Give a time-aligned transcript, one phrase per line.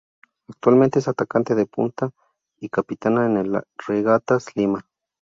[0.49, 2.09] Actualmente es Atacante de Punta
[2.59, 4.87] y capitana en el Regatas Lima.